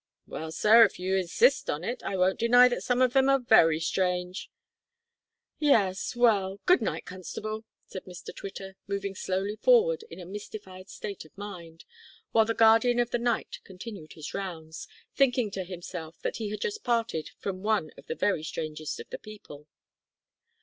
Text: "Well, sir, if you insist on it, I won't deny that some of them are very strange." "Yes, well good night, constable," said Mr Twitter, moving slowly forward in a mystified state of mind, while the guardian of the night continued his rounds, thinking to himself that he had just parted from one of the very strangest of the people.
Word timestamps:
"Well, 0.25 0.51
sir, 0.51 0.83
if 0.83 0.97
you 0.97 1.15
insist 1.15 1.69
on 1.69 1.83
it, 1.83 2.01
I 2.01 2.17
won't 2.17 2.39
deny 2.39 2.67
that 2.69 2.81
some 2.81 3.03
of 3.03 3.13
them 3.13 3.29
are 3.29 3.37
very 3.37 3.79
strange." 3.79 4.49
"Yes, 5.59 6.15
well 6.15 6.59
good 6.65 6.81
night, 6.81 7.05
constable," 7.05 7.65
said 7.85 8.05
Mr 8.05 8.35
Twitter, 8.35 8.77
moving 8.87 9.13
slowly 9.13 9.55
forward 9.57 10.03
in 10.09 10.19
a 10.19 10.25
mystified 10.25 10.89
state 10.89 11.23
of 11.23 11.37
mind, 11.37 11.85
while 12.31 12.45
the 12.45 12.55
guardian 12.55 12.99
of 12.99 13.11
the 13.11 13.19
night 13.19 13.59
continued 13.63 14.13
his 14.13 14.33
rounds, 14.33 14.87
thinking 15.13 15.51
to 15.51 15.63
himself 15.63 16.19
that 16.23 16.37
he 16.37 16.49
had 16.49 16.61
just 16.61 16.83
parted 16.83 17.29
from 17.37 17.61
one 17.61 17.91
of 17.95 18.07
the 18.07 18.15
very 18.15 18.41
strangest 18.41 18.99
of 18.99 19.07
the 19.11 19.19
people. 19.19 19.67